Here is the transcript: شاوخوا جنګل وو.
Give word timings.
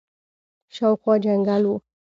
شاوخوا 0.75 1.13
جنګل 1.23 1.63
وو. 1.69 1.75